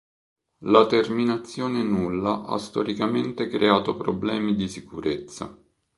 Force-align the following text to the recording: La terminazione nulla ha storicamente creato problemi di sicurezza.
La 0.63 0.87
terminazione 0.87 1.83
nulla 1.83 2.45
ha 2.45 2.57
storicamente 2.57 3.45
creato 3.47 3.95
problemi 3.97 4.55
di 4.55 4.67
sicurezza. 4.67 5.55